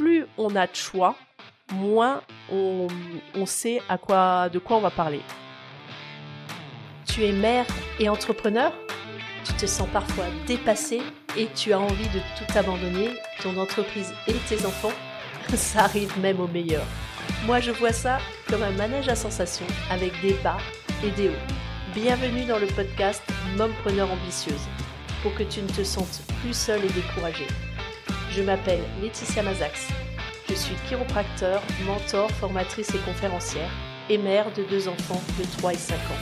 [0.00, 1.14] plus on a de choix,
[1.74, 2.88] moins on,
[3.44, 5.20] sait à quoi, de quoi on va parler.
[7.06, 7.66] Tu es mère
[7.98, 8.72] et entrepreneur
[9.44, 11.02] Tu te sens parfois dépassé
[11.36, 13.10] et tu as envie de tout abandonner,
[13.42, 14.92] ton entreprise et tes enfants
[15.54, 16.84] Ça arrive même au meilleur.
[17.44, 20.58] Moi je vois ça comme un manège à sensations avec des bas
[21.04, 21.46] et des hauts.
[21.94, 23.22] Bienvenue dans le podcast
[23.58, 24.66] Mompreneur ambitieuse
[25.22, 27.48] pour que tu ne te sentes plus seule et découragée.
[28.32, 29.88] Je m'appelle Laetitia Mazax.
[30.48, 33.70] Je suis chiropracteur, mentor, formatrice et conférencière
[34.08, 36.20] et mère de deux enfants de 3 et 5 ans.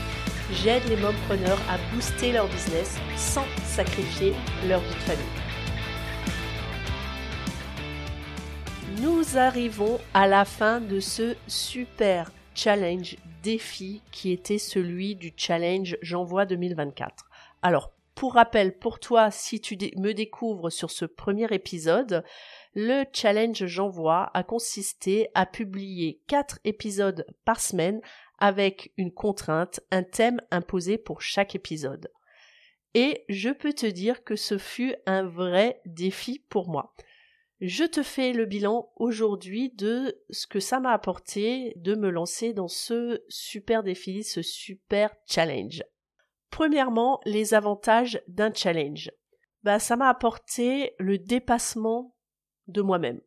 [0.52, 4.32] J'aide les mompreneurs à booster leur business sans sacrifier
[4.66, 5.26] leur vie de famille.
[9.02, 15.98] Nous arrivons à la fin de ce super challenge défi qui était celui du challenge
[16.00, 17.26] J'envoie 2024.
[17.60, 22.24] Alors, pour rappel, pour toi, si tu me découvres sur ce premier épisode,
[22.74, 28.00] le challenge J'envoie a consisté à publier 4 épisodes par semaine
[28.40, 32.10] avec une contrainte, un thème imposé pour chaque épisode.
[32.94, 36.96] Et je peux te dire que ce fut un vrai défi pour moi.
[37.60, 42.52] Je te fais le bilan aujourd'hui de ce que ça m'a apporté de me lancer
[42.52, 45.84] dans ce super défi, ce super challenge.
[46.50, 49.10] Premièrement, les avantages d'un challenge.
[49.62, 52.14] Bah, ça m'a apporté le dépassement
[52.68, 53.20] de moi-même.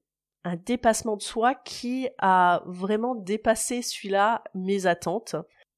[0.43, 5.35] Un dépassement de soi qui a vraiment dépassé celui-là mes attentes.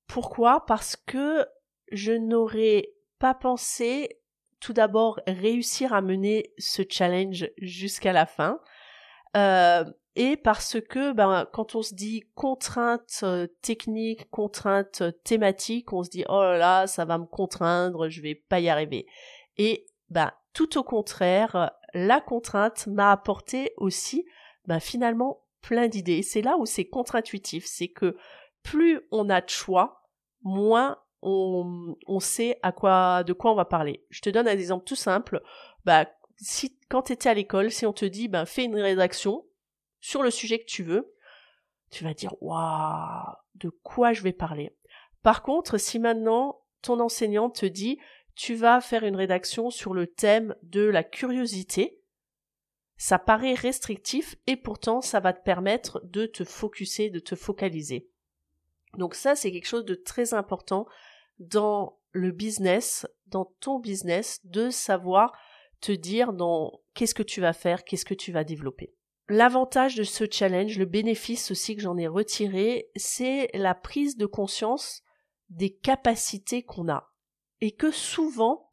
[0.07, 0.65] Pourquoi?
[0.65, 1.45] Parce que
[1.91, 4.21] je n'aurais pas pensé
[4.59, 8.59] tout d'abord réussir à mener ce challenge jusqu'à la fin.
[9.35, 9.83] Euh,
[10.15, 16.09] et parce que ben, quand on se dit contrainte euh, technique, contrainte thématique, on se
[16.09, 19.07] dit oh là là, ça va me contraindre, je vais pas y arriver.
[19.57, 24.25] Et ben tout au contraire, la contrainte m'a apporté aussi
[24.65, 26.21] ben finalement plein d'idées.
[26.21, 28.15] C'est là où c'est contre-intuitif, c'est que
[28.61, 30.03] plus on a de choix,
[30.43, 34.05] moins on, on sait à quoi, de quoi on va parler.
[34.09, 35.41] Je te donne un exemple tout simple.
[35.85, 36.05] Bah,
[36.37, 39.45] si, quand tu étais à l'école, si on te dit, ben, fais une rédaction
[40.03, 41.15] sur le sujet que tu veux,
[41.89, 43.23] tu vas dire, waouh,
[43.55, 44.75] de quoi je vais parler.
[45.21, 47.97] Par contre, si maintenant ton enseignant te dit,
[48.35, 52.01] tu vas faire une rédaction sur le thème de la curiosité,
[52.97, 58.09] ça paraît restrictif et pourtant ça va te permettre de te focuser, de te focaliser.
[58.97, 60.85] Donc ça, c'est quelque chose de très important
[61.39, 65.31] dans le business, dans ton business, de savoir
[65.79, 68.93] te dire dans qu'est-ce que tu vas faire, qu'est-ce que tu vas développer.
[69.33, 74.27] L'avantage de ce challenge, le bénéfice aussi que j'en ai retiré, c'est la prise de
[74.27, 75.01] conscience
[75.49, 77.11] des capacités qu'on a.
[77.59, 78.69] Et que souvent,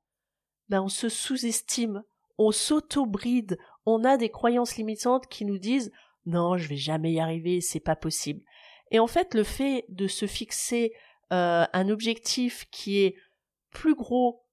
[0.69, 2.03] ben, on se sous-estime,
[2.37, 3.57] on s'auto-bride,
[3.87, 5.93] on a des croyances limitantes qui nous disent
[6.27, 8.43] non, je vais jamais y arriver, c'est pas possible.
[8.91, 10.93] Et en fait, le fait de se fixer
[11.33, 13.15] euh, un objectif qui est
[13.71, 14.45] plus gros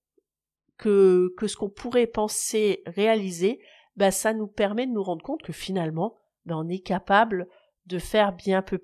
[0.78, 3.59] que, que ce qu'on pourrait penser réaliser,
[3.97, 6.16] bah, ça nous permet de nous rendre compte que finalement,
[6.46, 7.47] bah, on est capable
[7.88, 8.81] de faire bien, peu,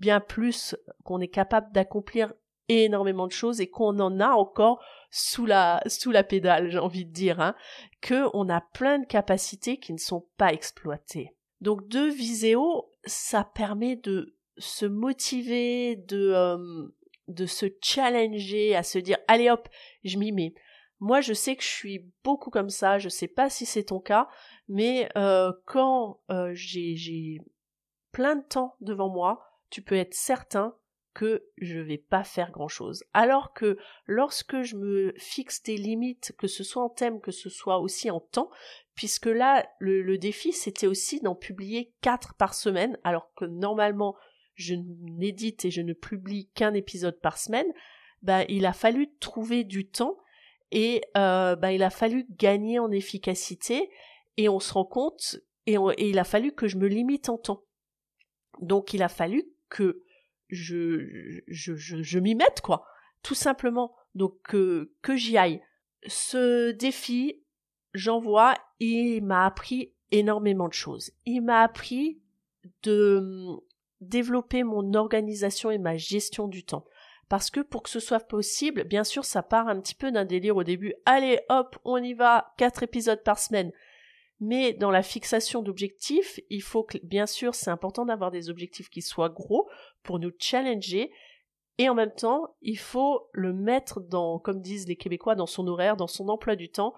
[0.00, 2.32] bien plus, qu'on est capable d'accomplir
[2.68, 7.04] énormément de choses et qu'on en a encore sous la sous la pédale, j'ai envie
[7.04, 7.54] de dire, hein,
[8.00, 11.34] que on a plein de capacités qui ne sont pas exploitées.
[11.60, 16.88] Donc de Viséo, ça permet de se motiver, de euh,
[17.28, 19.68] de se challenger, à se dire allez hop,
[20.04, 20.54] je m'y mets.
[21.04, 22.98] Moi, je sais que je suis beaucoup comme ça.
[22.98, 24.26] Je sais pas si c'est ton cas,
[24.68, 27.42] mais euh, quand euh, j'ai
[28.10, 30.74] plein de temps devant moi, tu peux être certain
[31.12, 33.04] que je vais pas faire grand chose.
[33.12, 33.76] Alors que
[34.06, 38.10] lorsque je me fixe des limites, que ce soit en thème, que ce soit aussi
[38.10, 38.48] en temps,
[38.94, 44.16] puisque là, le, le défi, c'était aussi d'en publier quatre par semaine, alors que normalement,
[44.54, 47.70] je n'édite et je ne publie qu'un épisode par semaine,
[48.22, 50.16] bah, il a fallu trouver du temps
[50.74, 53.88] et euh, bah, il a fallu gagner en efficacité
[54.36, 55.36] et on se rend compte
[55.66, 57.64] et, il a fallu que je me limite en temps.
[58.60, 60.02] Donc il a fallu que
[60.48, 62.84] je, je, m'y mette quoi,
[63.22, 63.94] tout simplement.
[64.14, 65.62] Donc que, que j'y aille.
[66.06, 67.42] Ce défi,
[67.94, 71.12] j'en vois, il m'a appris énormément de choses.
[71.24, 72.20] Il m'a appris
[72.82, 73.46] de
[74.00, 76.84] développer mon organisation et ma gestion du temps.
[77.28, 80.24] Parce que pour que ce soit possible, bien sûr, ça part un petit peu d'un
[80.24, 80.94] délire au début.
[81.06, 83.72] Allez, hop, on y va, quatre épisodes par semaine.
[84.40, 88.90] Mais dans la fixation d'objectifs, il faut que, bien sûr, c'est important d'avoir des objectifs
[88.90, 89.68] qui soient gros
[90.02, 91.10] pour nous challenger.
[91.78, 95.66] Et en même temps, il faut le mettre dans, comme disent les Québécois, dans son
[95.66, 96.94] horaire, dans son emploi du temps,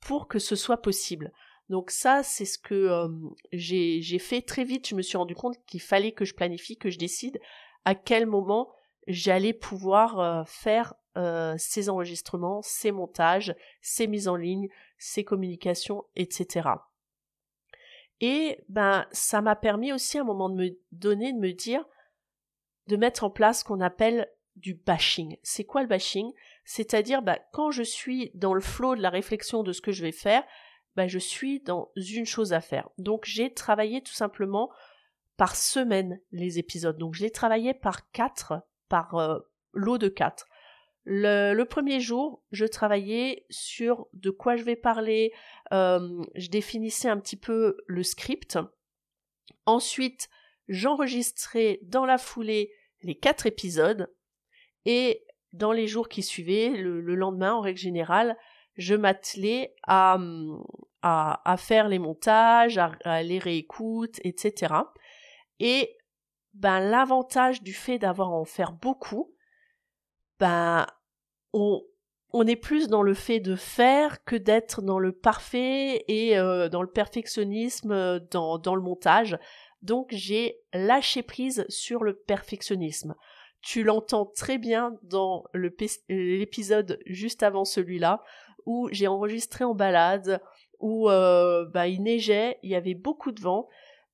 [0.00, 1.32] pour que ce soit possible.
[1.68, 3.08] Donc ça, c'est ce que euh,
[3.52, 4.88] j'ai fait très vite.
[4.88, 7.40] Je me suis rendu compte qu'il fallait que je planifie, que je décide
[7.84, 8.72] à quel moment
[9.12, 14.68] j'allais pouvoir euh, faire euh, ces enregistrements, ces montages, ces mises en ligne,
[14.98, 16.68] ces communications, etc.
[18.20, 21.84] Et ben ça m'a permis aussi à un moment de me donner, de me dire,
[22.86, 25.36] de mettre en place ce qu'on appelle du bashing.
[25.42, 26.32] C'est quoi le bashing?
[26.64, 30.02] C'est-à-dire ben, quand je suis dans le flot de la réflexion de ce que je
[30.02, 30.44] vais faire,
[30.96, 32.90] ben, je suis dans une chose à faire.
[32.98, 34.70] Donc j'ai travaillé tout simplement
[35.36, 36.98] par semaine les épisodes.
[36.98, 39.38] Donc je les travaillais par quatre, par euh,
[39.72, 40.46] lot de quatre.
[41.04, 45.32] Le, premier jour, je travaillais sur de quoi je vais parler,
[45.72, 48.58] euh, je définissais un petit peu le script.
[49.64, 50.28] Ensuite,
[50.68, 52.70] j'enregistrais dans la foulée
[53.02, 54.12] les quatre épisodes
[54.84, 58.36] et dans les jours qui suivaient, le, lendemain en règle générale,
[58.76, 60.18] je m'attelais à,
[61.02, 64.74] à, faire les montages, à, les réécoutes, etc.
[65.58, 65.96] Et
[66.54, 69.34] ben l'avantage du fait d'avoir en faire beaucoup,
[70.38, 70.86] ben
[71.52, 71.82] on,
[72.32, 76.68] on est plus dans le fait de faire que d'être dans le parfait et euh,
[76.68, 79.38] dans le perfectionnisme euh, dans, le montage.
[79.82, 83.14] Donc j'ai lâché prise sur le perfectionnisme.
[83.62, 85.44] Tu l'entends très bien dans
[86.08, 88.22] l'épisode juste avant celui-là,
[88.64, 90.40] où j'ai enregistré en balade,
[90.78, 93.68] où euh, bah, il neigeait, il y avait beaucoup de vent,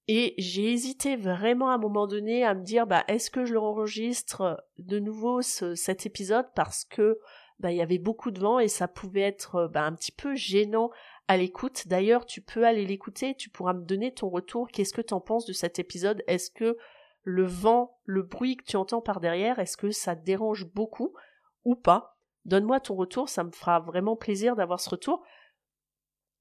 [0.09, 3.55] et j'ai hésité vraiment à un moment donné à me dire bah est-ce que je
[3.55, 6.47] le enregistre de nouveau cet épisode?
[6.55, 7.19] Parce que
[7.59, 10.35] bah il y avait beaucoup de vent et ça pouvait être bah, un petit peu
[10.35, 10.91] gênant
[11.29, 11.89] à l'écoute.
[11.89, 14.69] D'ailleurs, tu peux aller l'écouter, tu pourras me donner ton retour.
[14.69, 16.23] Qu'est-ce que tu en penses de cet épisode?
[16.29, 16.77] Est-ce que
[17.23, 21.15] le vent, le bruit que tu entends par derrière, est-ce que ça dérange beaucoup
[21.65, 22.17] ou pas?
[22.45, 25.25] Donne-moi ton retour, ça me fera vraiment plaisir d'avoir ce retour.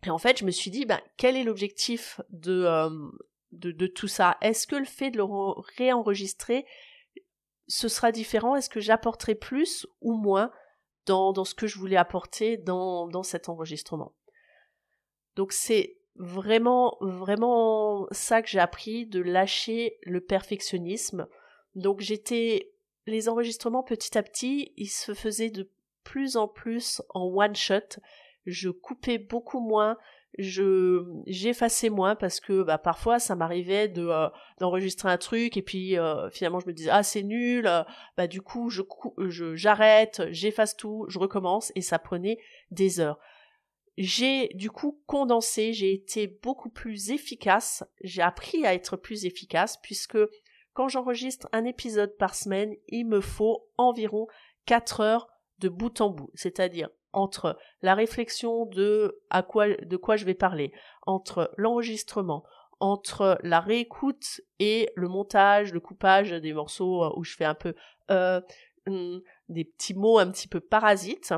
[0.06, 2.90] Et en fait, je me suis dit, bah, quel est l'objectif de, euh,
[3.56, 5.26] de, tout ça Est-ce que le fait de le
[5.78, 6.66] réenregistrer,
[7.68, 8.56] ce sera différent?
[8.56, 10.52] Est-ce que j'apporterai plus ou moins
[11.06, 14.14] dans, ce que je voulais apporter dans, dans cet enregistrement?
[15.36, 21.28] Donc c'est vraiment, vraiment ça que j'ai appris, de lâcher le perfectionnisme.
[21.76, 22.72] Donc j'étais...
[23.08, 25.70] Les enregistrements petit à petit, ils se faisaient de
[26.04, 28.00] plus en plus en one shot.
[28.46, 29.98] Je coupais beaucoup moins,
[30.38, 34.28] je j'effaçais moins parce que bah, parfois ça m'arrivait de euh,
[34.60, 37.84] d'enregistrer un truc et puis euh, finalement je me disais ah c'est nul euh,
[38.18, 38.82] bah du coup je
[39.28, 42.38] je j'arrête j'efface tout je recommence et ça prenait
[42.72, 43.20] des heures.
[43.98, 49.78] J'ai du coup condensé j'ai été beaucoup plus efficace j'ai appris à être plus efficace
[49.82, 50.18] puisque
[50.74, 54.28] quand j'enregistre un épisode par semaine il me faut environ
[54.66, 55.28] 4 heures
[55.60, 60.34] de bout en bout c'est-à-dire entre la réflexion de à quoi de quoi je vais
[60.34, 60.72] parler,
[61.06, 62.44] entre l'enregistrement,
[62.80, 67.56] entre la réécoute et le montage, le coupage des morceaux euh, où je fais un
[67.56, 67.74] peu
[68.12, 68.42] euh,
[68.86, 71.34] hmm, des petits mots un petit peu parasites,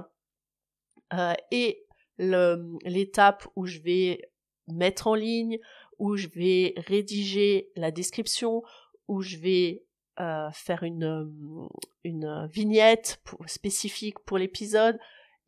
[1.14, 1.86] euh, et
[2.20, 4.32] l'étape où je vais
[4.68, 5.60] mettre en ligne,
[6.00, 8.64] où je vais rédiger la description,
[9.08, 9.84] où je vais
[10.52, 11.70] faire une,
[12.04, 14.98] une vignette spécifique pour l'épisode,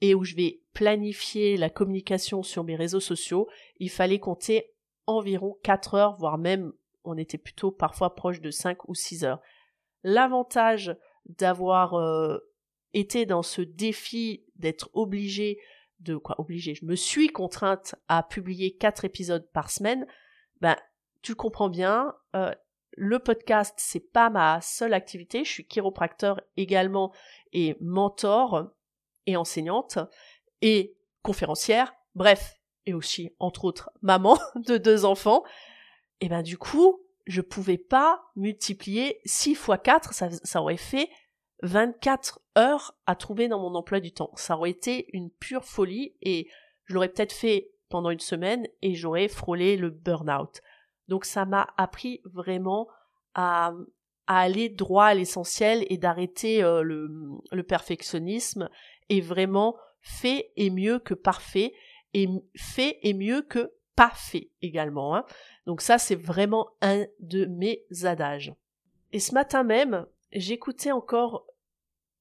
[0.01, 3.47] et où je vais planifier la communication sur mes réseaux sociaux,
[3.77, 4.71] il fallait compter
[5.07, 6.71] environ 4 heures, voire même
[7.03, 9.41] on était plutôt parfois proche de 5 ou 6 heures.
[10.03, 10.95] L'avantage
[11.25, 12.37] d'avoir euh,
[12.93, 15.59] été dans ce défi d'être obligé
[15.99, 20.07] de quoi obligé, je me suis contrainte à publier 4 épisodes par semaine,
[20.61, 20.77] ben
[21.21, 22.55] tu comprends bien, euh,
[22.95, 27.13] le podcast c'est pas ma seule activité, je suis chiropracteur également
[27.51, 28.71] et mentor
[29.25, 29.99] et enseignante
[30.61, 35.43] et conférencière, bref, et aussi, entre autres, maman de deux enfants,
[36.21, 41.09] et ben du coup, je pouvais pas multiplier 6 fois 4, ça, aurait fait
[41.61, 44.31] 24 heures à trouver dans mon emploi du temps.
[44.35, 46.47] Ça aurait été une pure folie et
[46.85, 50.61] je l'aurais peut-être fait pendant une semaine et j'aurais frôlé le burn-out.
[51.07, 52.87] Donc ça m'a appris vraiment
[53.35, 53.73] à,
[54.27, 58.69] aller droit à l'essentiel et d'arrêter euh, le, perfectionnisme
[59.09, 61.73] et vraiment fait est mieux que parfait
[62.13, 65.15] et fait est mieux que pas fait également.
[65.15, 65.25] Hein.
[65.65, 68.53] Donc ça c'est vraiment un de mes adages.
[69.11, 71.45] Et ce matin même, j'écoutais encore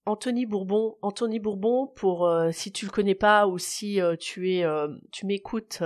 [0.06, 0.96] Anthony Bourbon.
[1.02, 4.64] Anthony Bourbon, pour euh, si tu le connais pas ou si euh, tu es
[5.12, 5.82] tu m'écoutes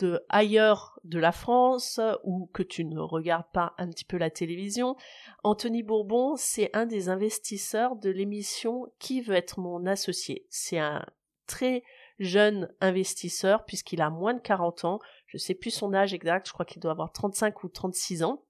[0.00, 4.30] de ailleurs de la France ou que tu ne regardes pas un petit peu la
[4.30, 4.96] télévision,
[5.44, 10.46] Anthony Bourbon, c'est un des investisseurs de l'émission Qui veut être mon associé.
[10.48, 11.04] C'est un
[11.46, 11.82] très
[12.18, 14.98] jeune investisseur puisqu'il a moins de 40 ans.
[15.26, 18.44] je sais plus son âge exact, je crois qu'il doit avoir 35 ou 36 ans.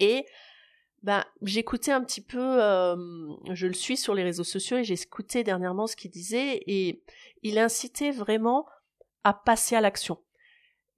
[0.00, 0.26] Et
[1.02, 2.96] ben, j'écoutais un petit peu, euh,
[3.52, 7.02] je le suis sur les réseaux sociaux et j'ai écouté dernièrement ce qu'il disait et
[7.42, 8.66] il incitait vraiment
[9.22, 10.18] à passer à l'action.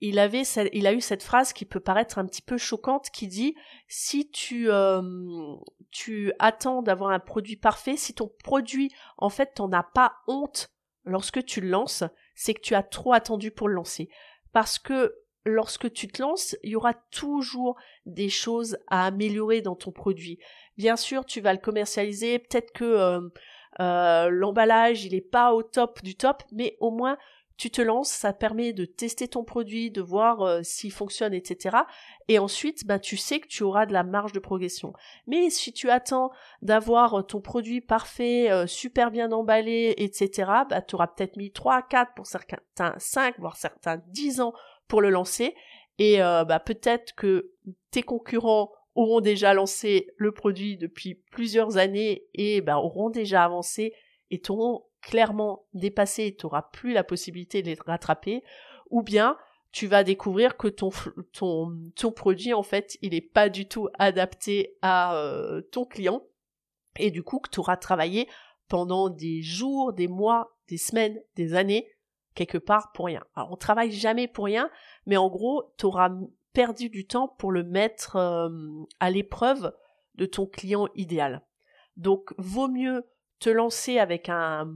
[0.00, 3.26] Il avait, il a eu cette phrase qui peut paraître un petit peu choquante qui
[3.26, 3.56] dit
[3.88, 5.02] si tu euh,
[5.90, 10.70] tu attends d'avoir un produit parfait, si ton produit en fait t'en as pas honte
[11.04, 14.08] lorsque tu le lances, c'est que tu as trop attendu pour le lancer.
[14.52, 15.14] Parce que
[15.44, 17.76] lorsque tu te lances, il y aura toujours
[18.06, 20.38] des choses à améliorer dans ton produit.
[20.76, 23.20] Bien sûr, tu vas le commercialiser, peut-être que euh,
[23.80, 27.16] euh, l'emballage, il n'est pas au top du top, mais au moins
[27.58, 31.76] tu te lances, ça permet de tester ton produit, de voir euh, s'il fonctionne, etc.
[32.28, 34.94] Et ensuite, bah, tu sais que tu auras de la marge de progression.
[35.26, 36.30] Mais si tu attends
[36.62, 42.14] d'avoir ton produit parfait, super bien emballé, etc., bah, tu auras peut-être mis 3, 4,
[42.14, 44.54] pour certains 5, voire certains 10 ans
[44.86, 45.54] pour le lancer.
[45.98, 47.52] Et euh, bah, peut-être que
[47.90, 53.92] tes concurrents auront déjà lancé le produit depuis plusieurs années et bah, auront déjà avancé
[54.30, 58.42] et t'auront clairement dépassé et t'auras plus la possibilité de les rattraper.
[58.90, 59.36] Ou bien
[59.70, 65.14] tu vas découvrir que ton produit, en fait, il n'est pas du tout adapté à
[65.16, 66.22] euh, ton client.
[66.98, 68.28] Et du coup, que tu auras travaillé
[68.68, 71.88] pendant des jours, des mois, des semaines, des années
[72.38, 73.24] quelque part pour rien.
[73.34, 74.70] Alors on travaille jamais pour rien,
[75.06, 76.10] mais en gros, tu auras
[76.52, 78.48] perdu du temps pour le mettre euh,
[79.00, 79.74] à l'épreuve
[80.14, 81.42] de ton client idéal.
[81.96, 83.04] Donc vaut mieux
[83.40, 84.68] te lancer avec un,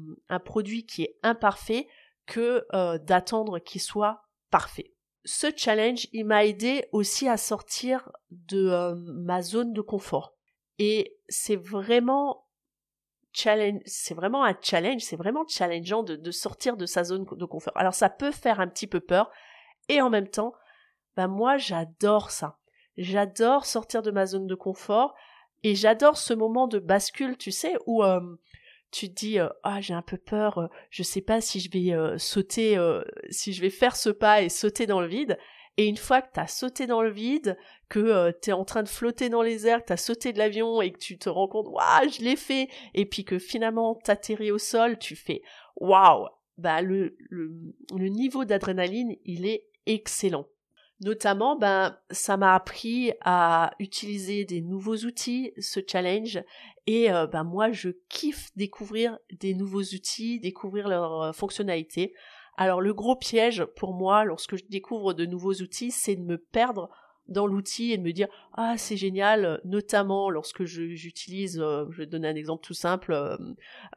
[0.44, 1.88] produit qui est imparfait
[2.26, 4.92] que euh, d'attendre qu'il soit parfait.
[5.24, 10.34] Ce challenge, il m'a aidé aussi à sortir de euh, ma zone de confort.
[10.78, 12.46] Et c'est vraiment
[13.34, 17.72] c'est vraiment un challenge, c'est vraiment challengeant de, sortir de sa zone de confort.
[17.76, 19.30] Alors ça peut faire un petit peu peur,
[19.88, 20.52] et en même temps,
[21.16, 22.58] bah moi j'adore ça.
[22.98, 25.14] J'adore sortir de ma zone de confort,
[25.62, 28.20] et j'adore ce moment de bascule, tu sais, où euh,
[28.92, 31.70] tu te dis euh, ah j'ai un peu peur, euh, je sais pas si je
[31.70, 32.78] vais sauter,
[33.30, 35.38] si je vais faire ce pas et sauter dans le vide.
[35.78, 37.56] Et une fois que tu as sauté dans le vide,
[37.88, 40.32] que euh, tu es en train de flotter dans les airs, que tu as sauté
[40.32, 43.38] de l'avion et que tu te rends compte, waouh, je l'ai fait, et puis que
[43.38, 45.42] finalement t'atterris au sol, tu fais,
[45.76, 50.46] waouh, bah le, le niveau d'adrénaline, il est excellent.
[51.02, 56.40] Notamment, ben, ça m'a appris à utiliser des nouveaux outils, ce challenge,
[56.86, 62.14] et euh, ben moi, je kiffe découvrir des nouveaux outils, découvrir leurs euh, fonctionnalités.
[62.56, 66.38] Alors le gros piège pour moi lorsque je découvre de nouveaux outils, c'est de me
[66.38, 66.88] perdre
[67.28, 69.60] dans l'outil et de me dire ah c'est génial!
[69.64, 73.38] Notamment lorsque j'utilise euh, je vais donner un exemple tout simple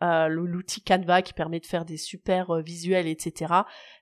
[0.02, 3.54] l'outil Canva qui permet de faire des super visuels etc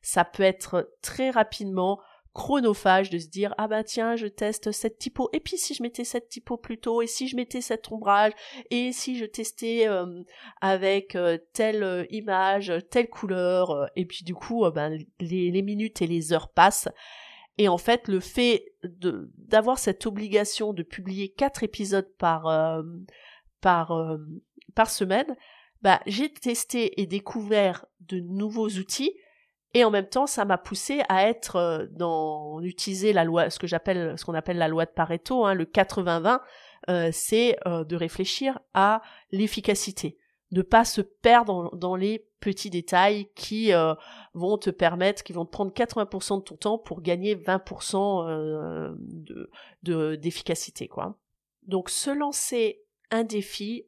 [0.02, 2.00] ça peut être très rapidement
[2.34, 5.30] chronophage de se dire ah bah tiens je teste cette typo.
[5.34, 8.34] Et puis si je mettais cette typo plus tôt et si je mettais cet ombrage
[8.72, 10.24] et si je testais euh,
[10.62, 14.66] avec euh, telle euh, image telle couleur et puis du coup
[15.20, 16.90] les, les, minutes et les heures passent
[17.58, 22.84] et en fait le fait de d'avoir cette obligation de publier quatre épisodes par
[23.62, 24.18] par
[24.76, 25.36] par semaine
[25.82, 29.14] bah j'ai testé et découvert de nouveaux outils
[29.74, 33.58] et en même temps, ça m'a poussé à être euh, dans utiliser la loi, ce
[33.58, 36.40] que j'appelle, ce qu'on appelle la loi de Pareto, hein, le 80-20,
[36.90, 39.02] euh, c'est euh, de réfléchir à
[39.32, 40.18] l'efficacité,
[40.52, 43.72] de pas se perdre dans, les petits détails qui
[44.34, 48.98] vont te permettre, qui vont te prendre 80% de ton temps pour gagner 20%
[49.82, 51.18] de d'efficacité, quoi.
[51.66, 53.86] Donc se lancer un défi,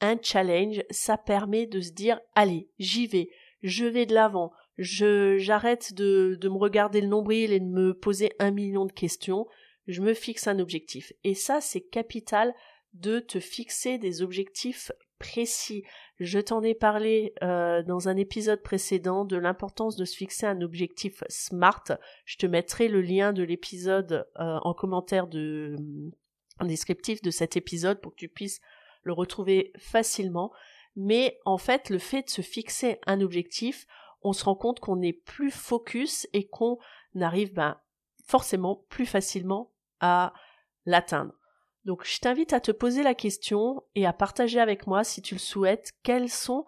[0.00, 3.28] un challenge, ça permet de se dire allez, j'y vais,
[3.62, 7.92] je vais de l'avant, je j'arrête de, de me regarder le nombril et de me
[7.92, 9.46] poser un million de questions,
[9.86, 11.12] je me fixe un objectif.
[11.24, 12.54] Et ça, c'est capital
[12.94, 15.84] de te fixer des objectifs précis.
[16.20, 20.60] Je t'en ai parlé euh, dans un épisode précédent de l'importance de se fixer un
[20.60, 21.84] objectif SMART.
[22.24, 25.76] Je te mettrai le lien de l'épisode euh, en commentaire de
[26.60, 28.60] en descriptif de cet épisode pour que tu puisses
[29.02, 30.52] le retrouver facilement.
[30.96, 33.86] Mais en fait, le fait de se fixer un objectif,
[34.22, 36.78] on se rend compte qu'on est plus focus et qu'on
[37.20, 37.80] arrive ben,
[38.24, 40.32] forcément plus facilement à
[40.84, 41.34] l'atteindre.
[41.84, 45.34] Donc je t'invite à te poser la question et à partager avec moi, si tu
[45.34, 46.66] le souhaites, quels sont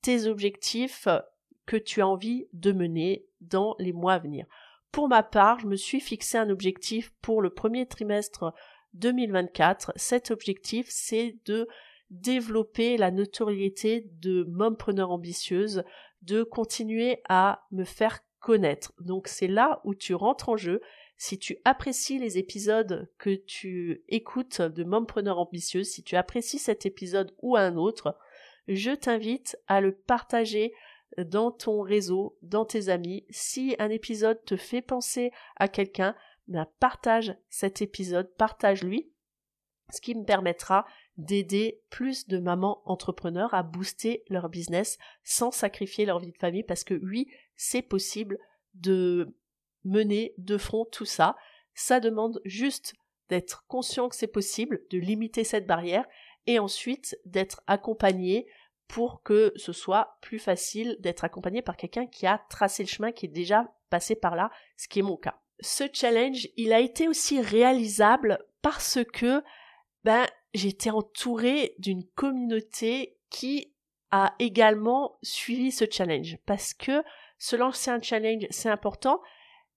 [0.00, 1.08] tes objectifs
[1.66, 4.46] que tu as envie de mener dans les mois à venir.
[4.90, 8.52] Pour ma part, je me suis fixé un objectif pour le premier trimestre
[8.94, 9.92] 2024.
[9.96, 11.66] Cet objectif, c'est de
[12.10, 15.82] développer la notoriété de mompreneur ambitieuse
[16.22, 18.92] de continuer à me faire connaître.
[19.00, 20.80] Donc c'est là où tu rentres en jeu.
[21.16, 26.84] Si tu apprécies les épisodes que tu écoutes de Mompreneur ambitieuse, si tu apprécies cet
[26.84, 28.16] épisode ou un autre,
[28.66, 30.72] je t'invite à le partager
[31.18, 33.24] dans ton réseau, dans tes amis.
[33.30, 36.16] Si un épisode te fait penser à quelqu'un,
[36.48, 39.12] ben partage cet épisode, partage-lui,
[39.90, 40.86] ce qui me permettra
[41.16, 46.62] d'aider plus de mamans entrepreneurs à booster leur business sans sacrifier leur vie de famille
[46.62, 48.38] parce que oui, c'est possible
[48.74, 49.34] de
[49.84, 51.36] mener de front tout ça.
[51.74, 52.94] Ça demande juste
[53.28, 56.06] d'être conscient que c'est possible, de limiter cette barrière
[56.46, 58.46] et ensuite d'être accompagné
[58.88, 63.12] pour que ce soit plus facile d'être accompagné par quelqu'un qui a tracé le chemin,
[63.12, 65.40] qui est déjà passé par là, ce qui est mon cas.
[65.60, 69.42] Ce challenge, il a été aussi réalisable parce que
[70.04, 73.72] ben j'étais entourée d'une communauté qui
[74.10, 77.02] a également suivi ce challenge parce que
[77.38, 79.20] se lancer un challenge c'est important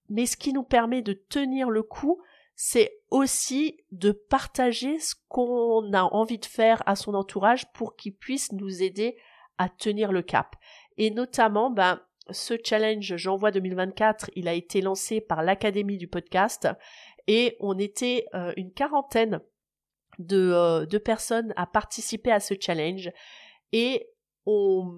[0.09, 2.21] mais ce qui nous permet de tenir le coup
[2.55, 8.15] c'est aussi de partager ce qu'on a envie de faire à son entourage pour qu'il
[8.15, 9.17] puisse nous aider
[9.57, 10.55] à tenir le cap.
[10.97, 16.67] Et notamment, ben, ce challenge J'envoie 2024, il a été lancé par l'Académie du podcast
[17.27, 19.41] et on était euh, une quarantaine
[20.19, 23.11] de, euh, de personnes à participer à ce challenge
[23.71, 24.07] et
[24.45, 24.93] on,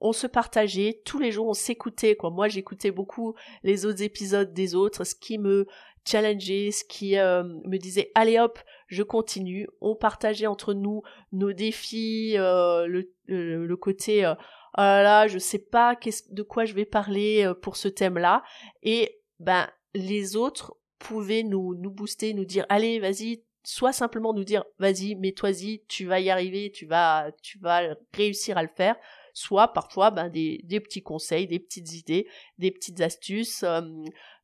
[0.00, 2.30] on se partageait tous les jours, on s'écoutait quoi.
[2.30, 5.66] Moi, j'écoutais beaucoup les autres épisodes des autres, ce qui me
[6.06, 9.68] challengeait, ce qui euh, me disait allez hop, je continue.
[9.80, 15.58] On partageait entre nous nos défis, euh, le, le, côté oh là là, je sais
[15.58, 15.96] pas
[16.30, 18.42] de quoi je vais parler pour ce thème-là
[18.82, 24.44] et ben les autres pouvaient nous nous booster, nous dire allez, vas-y, soit simplement nous
[24.44, 28.96] dire vas-y, mets-toi-y, tu vas y arriver, tu vas, tu vas réussir à le faire,
[29.34, 32.28] soit parfois ben, des, petits conseils, des petites idées,
[32.58, 33.80] des petites astuces, euh,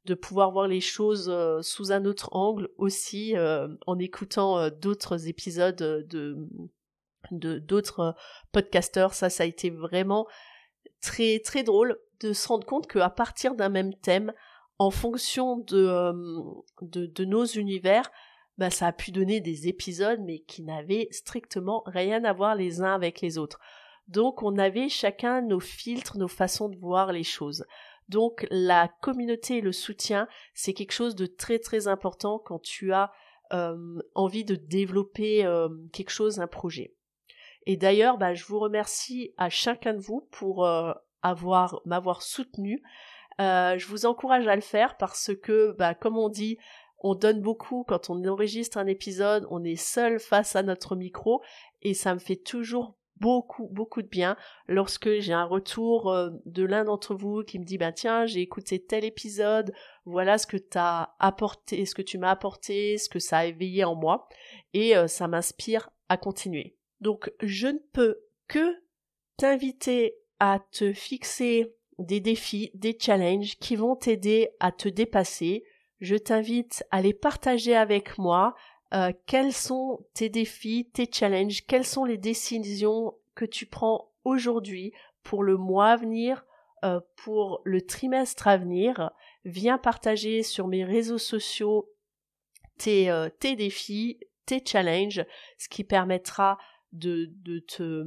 [0.05, 5.29] de pouvoir voir les choses euh, sous un autre angle aussi euh, en écoutant d'autres
[5.29, 6.37] épisodes de
[7.31, 8.15] d'autres
[8.53, 9.13] podcasteurs.
[9.13, 10.27] Ça, ça a été vraiment
[11.03, 14.33] très très drôle de se rendre compte qu'à partir d'un même thème,
[14.79, 16.13] en fonction de,
[16.83, 18.11] de nos univers,
[18.59, 22.83] bah, ça a pu donner des épisodes, mais qui n'avaient strictement rien à voir les
[22.83, 23.61] uns avec les autres.
[24.09, 27.65] Donc on avait chacun nos filtres, nos façons de voir les choses.
[28.09, 32.93] Donc la communauté et le soutien, c'est quelque chose de très très important quand tu
[32.93, 33.13] as
[33.53, 36.95] euh, envie de développer euh, quelque chose, un projet.
[37.67, 40.93] Et d'ailleurs, bah, je vous remercie à chacun de vous pour euh,
[41.23, 42.83] avoir m'avoir soutenu.
[43.39, 46.59] je vous encourage à le faire parce que, bah, comme on dit,
[47.01, 51.43] on donne beaucoup quand on enregistre un épisode, on est seul face à notre micro
[51.83, 54.37] et ça me fait toujours beaucoup beaucoup de bien.
[54.67, 58.41] Lorsque j'ai un retour euh, de l'un d'entre vous qui me dit bah tiens j'ai
[58.41, 59.73] écouté tel épisode
[60.05, 63.85] voilà ce que t'as apporté ce que tu m'as apporté ce que ça a éveillé
[63.85, 64.29] en moi
[64.73, 66.77] et euh, ça m'inspire à continuer.
[67.01, 68.77] Donc je ne peux que
[69.37, 75.65] t'inviter à te fixer des défis des challenges qui vont t'aider à te dépasser
[76.01, 78.55] je t'invite à les partager avec moi.
[78.95, 84.93] Euh, quels sont tes défis, tes challenges, quelles sont les décisions que tu prends aujourd'hui
[85.23, 86.45] pour le mois à venir,
[86.85, 89.11] euh, pour le trimestre à venir.
[89.45, 91.91] Viens partager sur mes réseaux sociaux
[92.79, 95.25] tes, euh, défis, tes challenges,
[95.59, 96.59] ce qui permettra
[96.93, 98.05] de, de te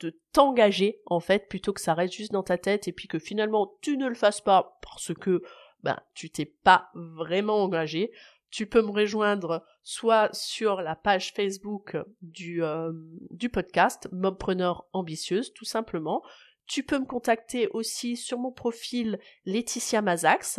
[0.00, 3.20] de t'engager en fait plutôt que ça reste juste dans ta tête et puis que
[3.20, 5.40] finalement tu ne le fasses pas parce que
[5.84, 8.10] ben, tu t'es pas vraiment engagé,
[8.50, 12.90] tu peux me rejoindre soit sur la page Facebook du, euh,
[13.30, 16.22] du podcast Mompreneur Ambitieuse, tout simplement.
[16.66, 20.58] Tu peux me contacter aussi sur mon profil Laetitia Mazax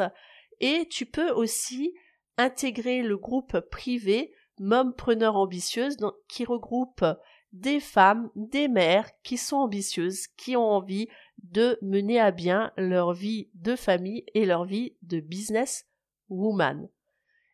[0.60, 1.96] et tu peux aussi
[2.38, 5.98] intégrer le groupe privé Mompreneur Ambitieuse
[6.30, 7.04] qui regroupe
[7.52, 11.08] des femmes, des mères qui sont ambitieuses, qui ont envie
[11.44, 15.86] de mener à bien leur vie de famille et leur vie de business
[16.30, 16.88] woman.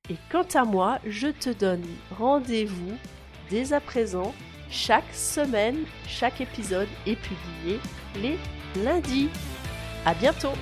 [0.09, 1.85] Et quant à moi, je te donne
[2.17, 2.97] rendez-vous
[3.49, 4.33] dès à présent.
[4.69, 7.79] Chaque semaine, chaque épisode est publié
[8.15, 8.37] les
[8.83, 9.29] lundis.
[10.05, 10.53] À bientôt!